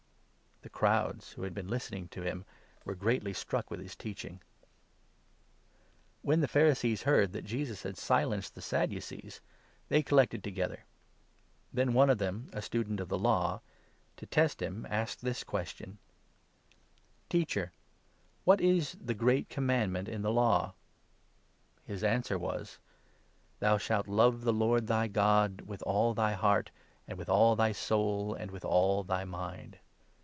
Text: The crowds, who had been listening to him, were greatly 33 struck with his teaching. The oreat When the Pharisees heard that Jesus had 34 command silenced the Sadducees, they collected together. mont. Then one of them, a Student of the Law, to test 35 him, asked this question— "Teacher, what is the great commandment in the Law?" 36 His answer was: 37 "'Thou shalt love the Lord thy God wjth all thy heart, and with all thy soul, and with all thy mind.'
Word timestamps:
The 0.63 0.69
crowds, 0.69 1.31
who 1.31 1.41
had 1.41 1.55
been 1.55 1.67
listening 1.69 2.07
to 2.09 2.21
him, 2.21 2.45
were 2.85 2.93
greatly 2.93 3.33
33 3.33 3.33
struck 3.33 3.71
with 3.71 3.79
his 3.79 3.95
teaching. 3.95 4.33
The 4.37 4.37
oreat 4.37 6.01
When 6.21 6.41
the 6.41 6.47
Pharisees 6.47 7.01
heard 7.01 7.33
that 7.33 7.41
Jesus 7.45 7.81
had 7.81 7.97
34 7.97 7.97
command 7.97 8.05
silenced 8.05 8.55
the 8.55 8.61
Sadducees, 8.61 9.41
they 9.89 10.03
collected 10.03 10.43
together. 10.43 10.85
mont. 11.73 11.73
Then 11.73 11.93
one 11.93 12.11
of 12.11 12.19
them, 12.19 12.51
a 12.53 12.61
Student 12.61 12.99
of 12.99 13.09
the 13.09 13.17
Law, 13.17 13.61
to 14.17 14.27
test 14.27 14.59
35 14.59 14.67
him, 14.75 14.85
asked 14.91 15.21
this 15.23 15.43
question— 15.43 15.97
"Teacher, 17.29 17.71
what 18.43 18.61
is 18.61 18.95
the 19.01 19.15
great 19.15 19.49
commandment 19.49 20.07
in 20.07 20.21
the 20.21 20.31
Law?" 20.31 20.75
36 21.87 21.87
His 21.87 22.03
answer 22.03 22.37
was: 22.37 22.77
37 22.77 22.81
"'Thou 23.61 23.77
shalt 23.79 24.07
love 24.07 24.41
the 24.43 24.53
Lord 24.53 24.85
thy 24.85 25.07
God 25.07 25.57
wjth 25.65 25.81
all 25.87 26.13
thy 26.13 26.33
heart, 26.33 26.69
and 27.07 27.17
with 27.17 27.29
all 27.29 27.55
thy 27.55 27.71
soul, 27.71 28.35
and 28.35 28.51
with 28.51 28.63
all 28.63 29.03
thy 29.03 29.25
mind.' 29.25 29.79